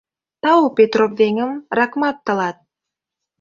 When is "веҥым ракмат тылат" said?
1.19-2.57